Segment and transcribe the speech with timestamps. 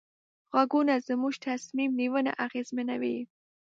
[0.55, 3.17] غږونه زموږ تصمیم نیونه اغېزمنوي.